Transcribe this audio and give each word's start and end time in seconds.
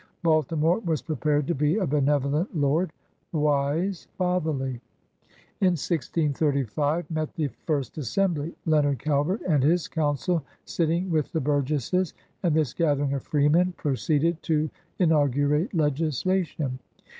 Baltimore 0.23 0.79
was 0.79 1.03
prepared 1.03 1.45
to 1.45 1.53
be 1.53 1.77
a 1.77 1.85
benevo 1.85 2.31
lent 2.31 2.57
lord, 2.57 2.91
wise, 3.31 4.07
fatherly. 4.17 4.81
In 5.59 5.73
1635 5.77 7.11
met 7.11 7.31
the 7.35 7.49
first 7.67 7.99
Assembly, 7.99 8.55
Leonard 8.65 8.97
Calvert 8.97 9.41
and 9.47 9.61
his 9.61 9.87
Coimcil 9.87 10.41
sitting 10.65 11.11
with 11.11 11.31
the 11.33 11.39
burgesses, 11.39 12.15
and 12.41 12.55
this 12.55 12.73
gathering 12.73 13.13
of 13.13 13.21
freemen 13.25 13.73
proceeded 13.77 14.41
to 14.41 14.71
inaugu 14.99 15.47
rate 15.47 15.71
legislation. 15.75 16.79